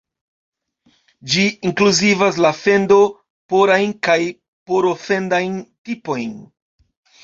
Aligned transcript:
Ĝi 1.33 1.43
inkluzivas 1.73 2.41
la 2.47 2.53
fendo-porajn 2.63 3.97
kaj 4.11 4.19
poro-fendajn 4.35 5.65
tipojn. 5.87 6.39